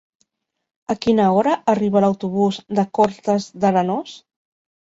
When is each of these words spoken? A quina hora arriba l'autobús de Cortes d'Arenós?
A 0.93 0.95
quina 1.03 1.27
hora 1.35 1.53
arriba 1.75 2.03
l'autobús 2.07 2.59
de 2.81 2.89
Cortes 3.01 3.49
d'Arenós? 3.61 4.19